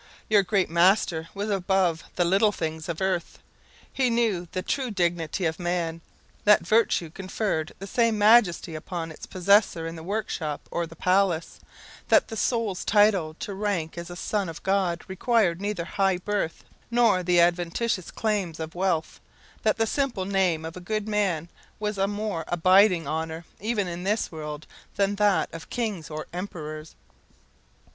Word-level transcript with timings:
Your 0.31 0.41
great 0.41 0.67
Master 0.71 1.27
was 1.35 1.51
above 1.51 2.03
the 2.15 2.25
little 2.25 2.51
things 2.51 2.89
of 2.89 3.01
earth; 3.01 3.37
he 3.93 4.09
knew 4.09 4.47
the 4.51 4.63
true 4.63 4.89
dignity 4.89 5.45
of 5.45 5.59
man 5.59 6.01
that 6.43 6.65
virtue 6.65 7.11
conferred 7.11 7.73
the 7.77 7.85
same 7.85 8.17
majesty 8.17 8.73
upon 8.73 9.11
its 9.11 9.27
possessor 9.27 9.85
in 9.85 9.95
the 9.95 10.01
workshop 10.01 10.67
or 10.71 10.87
the 10.87 10.95
palace 10.95 11.59
that 12.07 12.29
the 12.29 12.35
soul's 12.35 12.83
title 12.83 13.35
to 13.35 13.53
rank 13.53 13.95
as 13.95 14.09
a 14.09 14.15
son 14.15 14.49
of 14.49 14.63
God 14.63 15.03
required 15.07 15.61
neither 15.61 15.85
high 15.85 16.17
birth, 16.17 16.63
nor 16.89 17.21
the 17.21 17.39
adventitious 17.39 18.09
claims 18.09 18.59
of 18.59 18.73
wealth 18.73 19.19
that 19.61 19.77
the 19.77 19.85
simple 19.85 20.25
name 20.25 20.65
of 20.65 20.75
a 20.75 20.79
good 20.81 21.07
man 21.07 21.47
was 21.79 21.99
a 21.99 22.07
more 22.07 22.43
abiding 22.47 23.07
honour, 23.07 23.45
even 23.59 23.87
in 23.87 24.03
this 24.03 24.31
world, 24.31 24.65
than 24.95 25.13
that 25.17 25.47
of 25.53 25.69
kings 25.69 26.09
or 26.09 26.25
emperors. 26.33 26.95